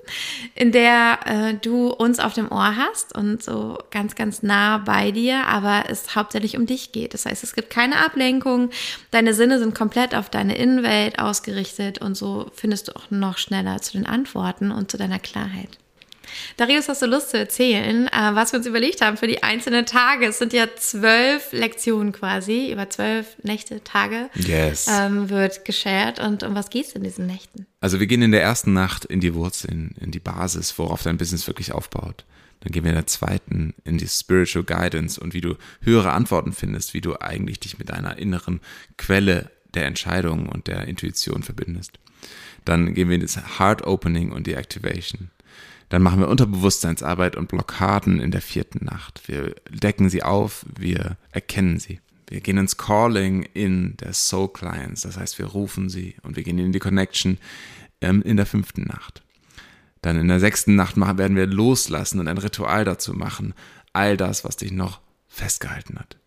in 0.56 0.72
der 0.72 1.20
äh, 1.26 1.56
du 1.56 1.90
uns 1.90 2.20
auf 2.20 2.34
dem 2.34 2.50
Ohr 2.50 2.78
hast 2.78 3.14
und 3.14 3.44
so 3.44 3.80
ganz, 3.92 4.16
ganz 4.16 4.44
nah 4.44 4.78
bei 4.78 5.12
dir, 5.12 5.46
aber 5.46 5.90
es 5.90 6.16
hauptsächlich 6.16 6.56
um 6.56 6.68
dich 6.68 6.94
geht. 6.94 7.14
Das 7.14 7.26
heißt, 7.26 7.44
es 7.44 7.54
gibt 7.54 7.70
keine 7.70 7.98
Ablenkung. 7.98 8.70
Deine 9.12 9.34
Sinne 9.34 9.60
sind 9.60 9.76
komplett 9.76 10.16
auf 10.16 10.30
deine 10.30 10.56
Innenwelt 10.58 11.20
ausgerichtet 11.20 12.00
und 12.00 12.16
so 12.16 12.50
findest 12.54 12.88
du 12.88 12.96
auch 12.96 13.12
noch 13.12 13.38
schneller 13.38 13.82
zu 13.82 13.92
den 13.92 14.06
Antworten 14.06 14.72
und 14.72 14.90
zu 14.90 14.96
deiner 14.96 15.20
Klarheit. 15.20 15.78
Darius, 16.58 16.88
hast 16.90 17.02
du 17.02 17.06
Lust 17.06 17.32
zu 17.32 17.38
erzählen, 17.38 18.08
äh, 18.08 18.12
was 18.34 18.52
wir 18.52 18.60
uns 18.60 18.68
überlegt 18.68 19.02
haben 19.02 19.18
für 19.18 19.28
die 19.28 19.44
einzelnen 19.44 19.86
Tage? 19.86 20.28
Es 20.28 20.40
sind 20.40 20.54
ja 20.54 20.68
zwölf 20.76 21.52
Lektionen 21.52 22.12
quasi, 22.12 22.72
über 22.72 22.90
zwölf 22.90 23.38
Nächte, 23.44 23.84
Tage 23.84 24.30
yes. 24.36 24.88
ähm, 24.90 25.30
wird 25.30 25.66
geshared. 25.66 26.20
Und 26.20 26.44
um 26.44 26.56
was 26.56 26.70
geht 26.70 26.88
es 26.88 26.94
in 26.94 27.04
diesen 27.04 27.28
Nächten? 27.28 27.68
Also 27.82 28.00
wir 28.00 28.08
gehen 28.08 28.22
in 28.22 28.32
der 28.32 28.42
ersten 28.42 28.74
Nacht 28.74 29.06
in 29.06 29.20
die 29.20 29.34
Wurzeln, 29.34 29.96
in 30.00 30.12
die 30.12 30.20
Basis, 30.20 30.78
worauf 30.78 31.04
dein 31.04 31.18
Business 31.18 31.48
wirklich 31.48 31.72
aufbaut. 31.72 32.26
Dann 32.62 32.72
gehen 32.72 32.84
wir 32.84 32.92
in 32.92 32.98
der 32.98 33.08
zweiten 33.08 33.74
in 33.84 33.98
die 33.98 34.08
Spiritual 34.08 34.66
Guidance 34.66 35.20
und 35.20 35.34
wie 35.34 35.42
du 35.42 35.56
höhere 35.82 36.12
Antworten 36.12 36.54
findest, 36.54 36.94
wie 36.94 37.02
du 37.02 37.20
eigentlich 37.20 37.60
dich 37.60 37.78
mit 37.78 37.90
deiner 37.90 38.18
inneren 38.18 38.62
Quelle 38.98 39.52
der 39.74 39.86
Entscheidung 39.86 40.50
und 40.50 40.68
der 40.68 40.88
Intuition 40.88 41.44
verbindest. 41.44 42.00
Dann 42.66 42.94
gehen 42.94 43.10
wir 43.10 43.16
in 43.16 43.22
das 43.22 43.60
Heart 43.60 43.86
Opening 43.86 44.32
und 44.32 44.48
die 44.48 44.54
Activation. 44.54 45.30
Dann 45.90 46.02
machen 46.02 46.20
wir 46.20 46.28
Unterbewusstseinsarbeit 46.28 47.36
und 47.36 47.48
Blockaden 47.48 48.20
in 48.20 48.32
der 48.32 48.42
vierten 48.42 48.84
Nacht. 48.86 49.28
Wir 49.28 49.56
decken 49.70 50.10
sie 50.10 50.24
auf, 50.24 50.66
wir 50.78 51.18
erkennen 51.32 51.80
sie. 51.80 52.02
Wir 52.30 52.42
gehen 52.42 52.58
ins 52.58 52.76
Calling 52.76 53.44
in 53.54 53.96
der 53.98 54.14
Soul 54.14 54.52
Clients, 54.52 55.04
das 55.04 55.18
heißt, 55.18 55.40
wir 55.40 55.46
rufen 55.46 55.88
sie 55.88 56.16
und 56.24 56.36
wir 56.36 56.44
gehen 56.44 56.60
in 56.60 56.74
die 56.74 56.80
Connection 56.80 57.38
ähm, 58.02 58.22
in 58.22 58.36
der 58.36 58.46
fünften 58.46 58.84
Nacht. 58.84 59.24
Dann 60.02 60.18
in 60.18 60.28
der 60.28 60.42
sechsten 60.42 60.76
Nacht 60.76 60.98
machen, 60.98 61.18
werden 61.18 61.38
wir 61.38 61.48
loslassen 61.48 62.20
und 62.20 62.28
ein 62.28 62.38
Ritual 62.38 62.84
dazu 62.84 63.14
machen, 63.14 63.54
all 63.94 64.18
das, 64.18 64.44
was 64.44 64.58
dich 64.58 64.72
noch 64.72 65.00
festgehalten 65.30 65.98
hat. 65.98 66.18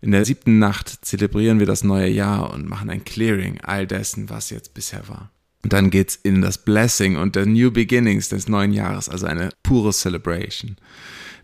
In 0.00 0.12
der 0.12 0.24
siebten 0.24 0.58
Nacht 0.58 1.04
zelebrieren 1.04 1.58
wir 1.58 1.66
das 1.66 1.84
neue 1.84 2.08
Jahr 2.08 2.52
und 2.52 2.68
machen 2.68 2.88
ein 2.88 3.04
Clearing 3.04 3.60
all 3.60 3.86
dessen, 3.86 4.30
was 4.30 4.50
jetzt 4.50 4.72
bisher 4.72 5.08
war. 5.08 5.30
Und 5.68 5.74
dann 5.74 5.90
geht's 5.90 6.16
in 6.16 6.40
das 6.40 6.56
Blessing 6.56 7.18
und 7.18 7.36
der 7.36 7.44
New 7.44 7.70
Beginnings 7.70 8.30
des 8.30 8.48
neuen 8.48 8.72
Jahres, 8.72 9.10
also 9.10 9.26
eine 9.26 9.50
pure 9.62 9.92
Celebration. 9.92 10.78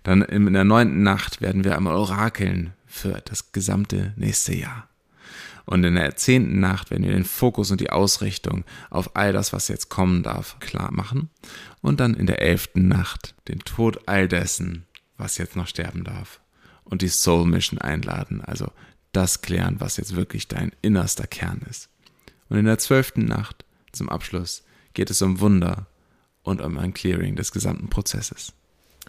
Dann 0.03 0.23
in 0.23 0.51
der 0.55 0.65
neunten 0.65 1.03
Nacht 1.03 1.43
werden 1.43 1.63
wir 1.63 1.77
einmal 1.77 1.95
orakeln 1.95 2.73
für 2.87 3.21
das 3.27 3.53
gesamte 3.53 4.15
nächste 4.17 4.55
Jahr. 4.55 4.89
Und 5.67 5.85
in 5.85 5.97
der 5.97 6.17
zehnten 6.17 6.59
Nacht 6.59 6.91
werden 6.91 7.05
wir 7.05 7.13
den 7.13 7.27
Fokus 7.27 7.71
und 7.71 7.83
die 7.83 7.91
Ausrichtung 7.91 8.65
auf 8.89 9.15
all 9.15 9.35
das, 9.35 9.53
was 9.53 9.69
jetzt 9.69 9.91
kommen 9.91 10.23
darf, 10.23 10.59
klar 10.59 10.91
machen. 10.91 11.29
Und 11.83 12.01
dann 12.01 12.15
in 12.15 12.25
der 12.25 12.41
elften 12.41 12.89
Nacht 12.89 13.35
den 13.49 13.59
Tod 13.59 14.09
all 14.09 14.27
dessen, 14.27 14.87
was 15.19 15.37
jetzt 15.37 15.55
noch 15.55 15.67
sterben 15.67 16.03
darf. 16.03 16.41
Und 16.85 17.03
die 17.03 17.09
Soul 17.09 17.45
Mission 17.45 17.79
einladen, 17.79 18.41
also 18.41 18.73
das 19.13 19.43
klären, 19.43 19.81
was 19.81 19.99
jetzt 19.99 20.17
wirklich 20.17 20.49
dein 20.49 20.73
innerster 20.81 21.27
Kern 21.27 21.61
ist. 21.69 21.91
Und 22.49 22.57
in 22.57 22.65
der 22.65 22.79
zwölften 22.79 23.27
Nacht, 23.27 23.67
zum 23.95 24.09
Abschluss, 24.09 24.65
geht 24.93 25.11
es 25.11 25.23
um 25.23 25.41
Wunder 25.41 25.87
und 26.43 26.61
um 26.61 26.79
ein 26.79 26.95
Clearing 26.95 27.37
des 27.37 27.53
gesamten 27.53 27.89
Prozesses. 27.89 28.53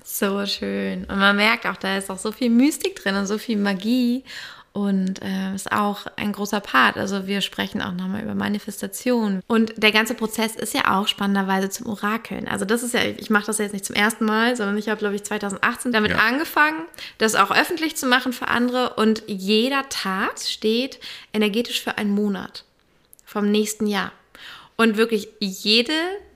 So 0.04 0.46
schön. 0.46 1.06
Und 1.06 1.18
man 1.18 1.36
merkt 1.36 1.66
auch, 1.66 1.78
da 1.78 1.98
ist 1.98 2.10
auch 2.10 2.18
so 2.18 2.32
viel 2.32 2.50
Mystik 2.50 2.96
drin 2.96 3.16
und 3.16 3.26
so 3.26 3.38
viel 3.38 3.58
Magie. 3.58 4.24
Und 4.72 5.22
äh, 5.22 5.56
ist 5.56 5.72
auch 5.72 6.06
ein 6.18 6.34
großer 6.34 6.60
Part. 6.60 6.98
Also 6.98 7.28
wir 7.28 7.40
sprechen 7.40 7.82
auch 7.82 7.94
nochmal 7.94 8.22
über 8.22 8.36
Manifestation. 8.36 9.42
Und 9.48 9.74
der 9.82 9.94
ganze 9.94 10.16
Prozess 10.16 10.58
ist 10.58 10.74
ja 10.74 11.00
auch 11.00 11.08
spannenderweise 11.08 11.70
zum 11.70 11.88
Orakeln. 11.88 12.50
Also 12.50 12.66
das 12.66 12.84
ist 12.84 12.94
ja, 12.94 13.00
ich 13.04 13.30
mache 13.30 13.46
das 13.46 13.60
jetzt 13.60 13.72
nicht 13.72 13.86
zum 13.86 13.96
ersten 13.96 14.26
Mal, 14.26 14.58
sondern 14.58 14.78
ich 14.78 14.90
habe, 14.90 15.00
glaube 15.00 15.16
ich, 15.16 15.24
2018 15.24 15.94
damit 15.94 16.12
ja. 16.12 16.18
angefangen, 16.18 16.82
das 17.20 17.36
auch 17.36 17.52
öffentlich 17.52 17.96
zu 17.96 18.06
machen 18.06 18.34
für 18.34 18.50
andere. 18.50 18.96
Und 18.96 19.24
jeder 19.28 19.88
Tag 19.88 20.40
steht 20.40 21.00
energetisch 21.32 21.82
für 21.82 21.98
einen 21.98 22.12
Monat 22.12 22.66
vom 23.24 23.50
nächsten 23.50 23.88
Jahr. 23.88 24.12
Und 24.78 24.98
wirklich 24.98 25.30
jede 25.40 25.94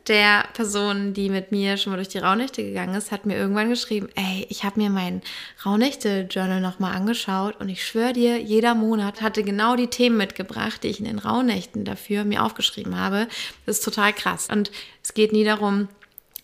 der 0.08 0.46
Person, 0.54 1.14
die 1.14 1.30
mit 1.30 1.52
mir 1.52 1.78
schon 1.78 1.92
mal 1.92 1.98
durch 1.98 2.08
die 2.08 2.18
Rauhnächte 2.18 2.64
gegangen 2.64 2.96
ist, 2.96 3.12
hat 3.12 3.28
mir 3.28 3.38
irgendwann 3.38 3.70
geschrieben, 3.70 4.10
ey, 4.16 4.48
ich 4.50 4.64
habe 4.64 4.80
mir 4.80 4.90
mein 4.90 5.22
Rauhnächte-Journal 5.64 6.62
nochmal 6.62 6.96
angeschaut 6.96 7.60
und 7.60 7.70
ich 7.70 7.86
schwöre 7.86 8.14
dir, 8.14 8.42
jeder 8.42 8.74
Monat 8.74 9.22
hatte 9.22 9.44
genau 9.44 9.76
die 9.76 9.88
Themen 9.88 10.18
mitgebracht, 10.18 10.84
die 10.84 10.88
ich 10.88 11.00
in 11.00 11.06
den 11.06 11.20
Rauhnächten 11.20 11.86
dafür 11.86 12.24
mir 12.24 12.44
aufgeschrieben 12.44 12.98
habe. 12.98 13.28
Das 13.68 13.78
ist 13.78 13.86
total 13.86 14.12
krass. 14.14 14.48
Und 14.52 14.72
es 15.04 15.14
geht 15.14 15.32
nie 15.32 15.44
darum, 15.44 15.90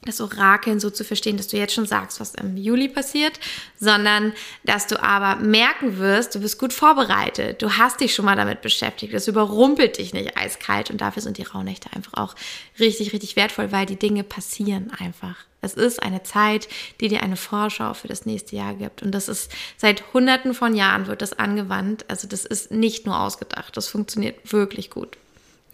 das 0.03 0.21
Orakeln 0.21 0.79
so 0.79 0.89
zu 0.89 1.03
verstehen, 1.03 1.37
dass 1.37 1.47
du 1.47 1.57
jetzt 1.57 1.73
schon 1.73 1.85
sagst, 1.85 2.19
was 2.19 2.35
im 2.35 2.57
Juli 2.57 2.87
passiert, 2.87 3.39
sondern 3.79 4.33
dass 4.63 4.87
du 4.87 5.01
aber 5.01 5.41
merken 5.41 5.97
wirst, 5.97 6.35
du 6.35 6.39
bist 6.39 6.59
gut 6.59 6.73
vorbereitet, 6.73 7.61
du 7.61 7.77
hast 7.77 7.99
dich 7.99 8.13
schon 8.13 8.25
mal 8.25 8.35
damit 8.35 8.61
beschäftigt, 8.61 9.13
das 9.13 9.27
überrumpelt 9.27 9.97
dich 9.97 10.13
nicht 10.13 10.37
eiskalt 10.37 10.91
und 10.91 11.01
dafür 11.01 11.21
sind 11.21 11.37
die 11.37 11.43
Rauhnächte 11.43 11.89
einfach 11.93 12.13
auch 12.13 12.35
richtig, 12.79 13.13
richtig 13.13 13.35
wertvoll, 13.35 13.71
weil 13.71 13.85
die 13.85 13.99
Dinge 13.99 14.23
passieren 14.23 14.91
einfach. 14.97 15.37
Es 15.61 15.73
ist 15.73 16.03
eine 16.03 16.21
Zeit, 16.21 16.67
die 17.01 17.07
dir 17.07 17.23
eine 17.23 17.37
Vorschau 17.37 17.95
für 17.95 18.07
das 18.07 18.27
nächste 18.27 18.55
Jahr 18.55 18.75
gibt 18.75 19.01
und 19.01 19.11
das 19.11 19.27
ist 19.27 19.51
seit 19.77 20.13
hunderten 20.13 20.53
von 20.53 20.75
Jahren 20.75 21.07
wird 21.07 21.23
das 21.23 21.33
angewandt, 21.33 22.05
also 22.07 22.27
das 22.27 22.45
ist 22.45 22.71
nicht 22.71 23.05
nur 23.07 23.19
ausgedacht, 23.19 23.75
das 23.75 23.87
funktioniert 23.87 24.51
wirklich 24.51 24.91
gut. 24.91 25.17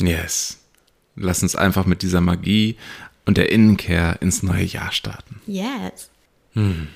Yes. 0.02 0.58
Lass 1.18 1.44
uns 1.44 1.58
einfach 1.58 1.86
mit 1.86 2.04
dieser 2.04 2.22
Magie 2.22 2.78
und 3.26 3.38
der 3.38 3.52
Innenkehr 3.52 4.22
ins 4.22 4.44
neue 4.44 4.64
Jahr 4.64 4.92
starten. 4.92 5.42
Yes. 5.48 6.10
Hm. 6.54 6.88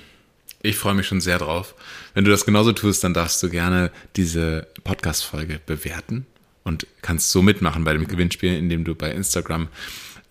Ich 0.61 0.77
freue 0.77 0.95
mich 0.95 1.05
schon 1.05 1.21
sehr 1.21 1.37
drauf. 1.37 1.75
Wenn 2.13 2.25
du 2.25 2.31
das 2.31 2.45
genauso 2.45 2.71
tust, 2.73 3.03
dann 3.03 3.13
darfst 3.13 3.41
du 3.43 3.49
gerne 3.49 3.91
diese 4.15 4.67
Podcast-Folge 4.83 5.59
bewerten 5.65 6.25
und 6.63 6.87
kannst 7.01 7.31
so 7.31 7.41
mitmachen 7.41 7.83
bei 7.83 7.93
dem 7.93 8.07
Gewinnspiel, 8.07 8.57
indem 8.57 8.83
du 8.83 8.95
bei 8.95 9.11
Instagram 9.11 9.67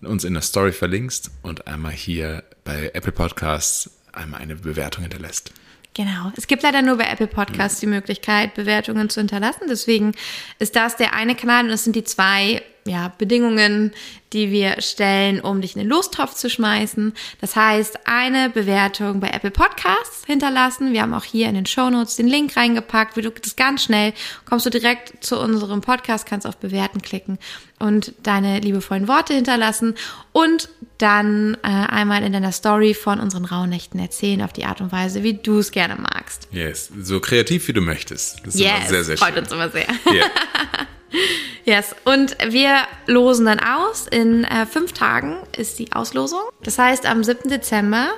uns 0.01 0.23
in 0.23 0.33
der 0.33 0.43
Story 0.43 0.71
verlinkst 0.71 1.31
und 1.41 1.67
einmal 1.67 1.93
hier 1.93 2.43
bei 2.63 2.91
Apple 2.93 3.11
Podcasts 3.11 3.89
einmal 4.11 4.41
eine 4.41 4.55
Bewertung 4.55 5.03
hinterlässt. 5.03 5.51
Genau. 5.93 6.31
Es 6.35 6.47
gibt 6.47 6.63
leider 6.63 6.81
nur 6.81 6.97
bei 6.97 7.05
Apple 7.05 7.27
Podcasts 7.27 7.79
die 7.79 7.87
Möglichkeit, 7.87 8.53
Bewertungen 8.53 9.09
zu 9.09 9.21
hinterlassen. 9.21 9.67
Deswegen 9.69 10.13
ist 10.59 10.75
das 10.75 10.97
der 10.97 11.13
eine 11.13 11.35
Kanal 11.35 11.63
und 11.63 11.69
das 11.69 11.85
sind 11.85 11.95
die 11.95 12.03
zwei 12.03 12.61
ja, 12.87 13.11
Bedingungen, 13.17 13.93
die 14.31 14.51
wir 14.51 14.79
stellen, 14.79 15.39
um 15.39 15.59
dich 15.59 15.75
in 15.75 15.79
den 15.79 15.89
Lostopf 15.89 16.35
zu 16.35 16.51
schmeißen. 16.51 17.13
Das 17.41 17.55
heißt, 17.55 18.01
eine 18.05 18.51
Bewertung 18.51 19.19
bei 19.19 19.29
Apple 19.29 19.49
Podcasts 19.49 20.23
hinterlassen. 20.27 20.93
Wir 20.93 21.01
haben 21.01 21.15
auch 21.15 21.23
hier 21.23 21.49
in 21.49 21.55
den 21.55 21.65
Show 21.65 21.89
Notes 21.89 22.15
den 22.15 22.27
Link 22.27 22.55
reingepackt. 22.55 23.17
Wie 23.17 23.23
du 23.23 23.31
das 23.31 23.55
ganz 23.55 23.83
schnell 23.83 24.13
kommst 24.47 24.67
du 24.67 24.69
direkt 24.69 25.23
zu 25.23 25.39
unserem 25.39 25.81
Podcast, 25.81 26.27
kannst 26.27 26.45
auf 26.45 26.57
Bewerten 26.57 27.01
klicken 27.01 27.39
und 27.79 28.13
deine 28.21 28.59
liebevollen 28.59 29.07
Worte 29.07 29.33
hinterlassen 29.33 29.95
und 30.31 30.69
dann 30.99 31.57
äh, 31.63 31.67
einmal 31.67 32.23
in 32.23 32.33
deiner 32.33 32.51
Story 32.51 32.93
von 32.93 33.19
unseren 33.19 33.45
Rauhnächten 33.45 33.99
erzählen 33.99 34.43
auf 34.43 34.53
die 34.53 34.65
Art 34.65 34.79
und 34.79 34.91
Weise, 34.91 35.23
wie 35.23 35.33
du 35.33 35.57
es 35.57 35.71
gerne 35.71 35.95
magst. 35.95 36.47
Yes, 36.51 36.91
so 37.01 37.19
kreativ 37.19 37.67
wie 37.67 37.73
du 37.73 37.81
möchtest. 37.81 38.45
Das 38.45 38.53
ist 38.53 38.61
yes, 38.61 38.89
sehr, 38.89 39.03
sehr 39.03 39.17
freut 39.17 39.33
schön. 39.33 39.43
uns 39.43 39.51
immer 39.51 39.69
sehr. 39.69 39.87
Yeah. 40.05 40.29
Yes, 41.65 41.95
und 42.05 42.37
wir 42.47 42.77
losen 43.07 43.47
dann 43.47 43.59
aus. 43.59 44.07
In 44.07 44.43
äh, 44.43 44.67
fünf 44.67 44.91
Tagen 44.91 45.37
ist 45.57 45.79
die 45.79 45.93
Auslosung. 45.93 46.41
Das 46.61 46.77
heißt, 46.77 47.07
am 47.07 47.23
7. 47.23 47.49
Dezember 47.49 48.09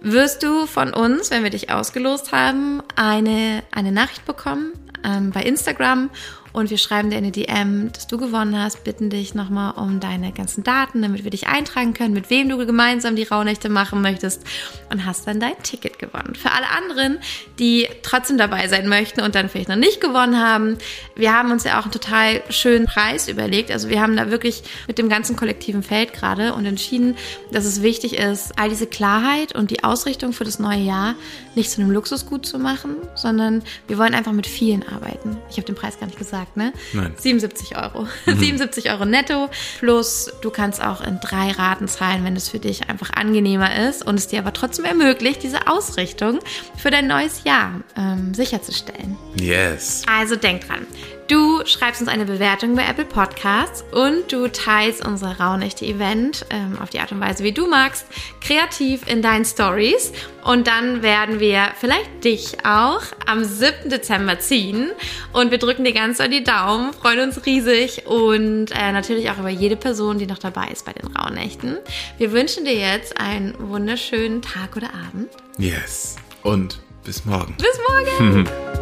wirst 0.00 0.42
du 0.42 0.66
von 0.66 0.92
uns, 0.92 1.30
wenn 1.30 1.44
wir 1.44 1.50
dich 1.50 1.70
ausgelost 1.70 2.32
haben, 2.32 2.82
eine, 2.96 3.62
eine 3.70 3.92
Nachricht 3.92 4.24
bekommen 4.24 4.72
ähm, 5.04 5.30
bei 5.30 5.42
Instagram 5.42 6.10
und 6.52 6.70
wir 6.70 6.78
schreiben 6.78 7.10
dir 7.10 7.16
eine 7.16 7.30
DM, 7.30 7.92
dass 7.92 8.06
du 8.06 8.18
gewonnen 8.18 8.60
hast, 8.60 8.84
bitten 8.84 9.10
dich 9.10 9.34
nochmal 9.34 9.72
um 9.76 10.00
deine 10.00 10.32
ganzen 10.32 10.64
Daten, 10.64 11.02
damit 11.02 11.24
wir 11.24 11.30
dich 11.30 11.46
eintragen 11.46 11.94
können, 11.94 12.14
mit 12.14 12.30
wem 12.30 12.48
du 12.48 12.56
gemeinsam 12.58 13.16
die 13.16 13.22
Rauhnächte 13.22 13.68
machen 13.68 14.02
möchtest 14.02 14.42
und 14.90 15.04
hast 15.06 15.26
dann 15.26 15.38
dein 15.38 15.60
Ticket 15.62 15.98
gewonnen. 15.98 16.34
Für 16.34 16.52
alle 16.52 16.68
anderen, 16.68 17.18
die 17.58 17.88
trotzdem 18.02 18.38
dabei 18.38 18.68
sein 18.68 18.88
möchten 18.88 19.20
und 19.20 19.34
dann 19.34 19.48
vielleicht 19.48 19.68
noch 19.68 19.76
nicht 19.76 20.00
gewonnen 20.00 20.38
haben, 20.38 20.78
wir 21.14 21.32
haben 21.32 21.52
uns 21.52 21.64
ja 21.64 21.78
auch 21.78 21.84
einen 21.84 21.92
total 21.92 22.42
schönen 22.50 22.86
Preis 22.86 23.28
überlegt. 23.28 23.70
Also 23.70 23.88
wir 23.88 24.00
haben 24.00 24.16
da 24.16 24.30
wirklich 24.30 24.62
mit 24.88 24.98
dem 24.98 25.08
ganzen 25.08 25.36
kollektiven 25.36 25.82
Feld 25.82 26.12
gerade 26.12 26.54
und 26.54 26.66
entschieden, 26.66 27.16
dass 27.52 27.64
es 27.64 27.82
wichtig 27.82 28.18
ist, 28.18 28.58
all 28.58 28.68
diese 28.68 28.86
Klarheit 28.86 29.54
und 29.54 29.70
die 29.70 29.84
Ausrichtung 29.84 30.32
für 30.32 30.44
das 30.44 30.58
neue 30.58 30.80
Jahr 30.80 31.14
nicht 31.54 31.70
zu 31.70 31.80
einem 31.80 31.90
Luxusgut 31.90 32.46
zu 32.46 32.58
machen, 32.58 32.96
sondern 33.14 33.62
wir 33.86 33.98
wollen 33.98 34.14
einfach 34.14 34.32
mit 34.32 34.46
vielen 34.46 34.82
arbeiten. 34.88 35.36
Ich 35.50 35.56
habe 35.56 35.66
den 35.66 35.74
Preis 35.74 35.98
gar 35.98 36.06
nicht 36.06 36.18
gesagt 36.18 36.39
gesagt, 36.40 36.56
ne? 36.56 36.72
Nein. 36.92 37.14
77 37.16 37.76
Euro. 37.76 38.06
Mhm. 38.26 38.38
77 38.38 38.90
Euro 38.90 39.04
netto. 39.04 39.48
Plus 39.78 40.30
du 40.42 40.50
kannst 40.50 40.82
auch 40.82 41.00
in 41.00 41.20
drei 41.20 41.50
Raten 41.52 41.88
zahlen, 41.88 42.24
wenn 42.24 42.36
es 42.36 42.48
für 42.48 42.58
dich 42.58 42.88
einfach 42.88 43.10
angenehmer 43.10 43.88
ist 43.88 44.06
und 44.06 44.16
es 44.16 44.28
dir 44.28 44.40
aber 44.40 44.52
trotzdem 44.52 44.84
ermöglicht, 44.84 45.42
diese 45.42 45.66
Ausrichtung 45.66 46.38
für 46.76 46.90
dein 46.90 47.06
neues 47.06 47.44
Jahr 47.44 47.80
ähm, 47.96 48.34
sicherzustellen. 48.34 49.16
Yes. 49.36 50.02
Also 50.10 50.36
denk 50.36 50.66
dran. 50.66 50.86
Du 51.30 51.64
schreibst 51.64 52.00
uns 52.00 52.10
eine 52.10 52.24
Bewertung 52.24 52.74
bei 52.74 52.84
Apple 52.84 53.04
Podcasts 53.04 53.84
und 53.92 54.32
du 54.32 54.48
teilst 54.48 55.06
unser 55.06 55.38
Rauhnächte-Event 55.38 56.44
ähm, 56.50 56.76
auf 56.80 56.90
die 56.90 56.98
Art 56.98 57.12
und 57.12 57.20
Weise, 57.20 57.44
wie 57.44 57.52
du 57.52 57.68
magst, 57.68 58.04
kreativ 58.40 59.06
in 59.06 59.22
deinen 59.22 59.44
Stories. 59.44 60.10
Und 60.42 60.66
dann 60.66 61.04
werden 61.04 61.38
wir 61.38 61.68
vielleicht 61.78 62.24
dich 62.24 62.66
auch 62.66 63.02
am 63.26 63.44
7. 63.44 63.90
Dezember 63.90 64.40
ziehen. 64.40 64.90
Und 65.32 65.52
wir 65.52 65.58
drücken 65.58 65.84
dir 65.84 65.92
ganz 65.92 66.18
doll 66.18 66.30
die 66.30 66.42
Daumen, 66.42 66.92
freuen 66.94 67.20
uns 67.20 67.46
riesig 67.46 68.08
und 68.08 68.72
äh, 68.72 68.90
natürlich 68.90 69.30
auch 69.30 69.38
über 69.38 69.50
jede 69.50 69.76
Person, 69.76 70.18
die 70.18 70.26
noch 70.26 70.38
dabei 70.38 70.66
ist 70.72 70.84
bei 70.84 70.94
den 70.94 71.16
Rauhnächten. 71.16 71.78
Wir 72.18 72.32
wünschen 72.32 72.64
dir 72.64 72.74
jetzt 72.74 73.20
einen 73.20 73.54
wunderschönen 73.56 74.42
Tag 74.42 74.76
oder 74.76 74.88
Abend. 74.88 75.30
Yes. 75.58 76.16
Und 76.42 76.80
bis 77.04 77.24
morgen. 77.24 77.56
Bis 77.56 77.78
morgen. 78.18 78.48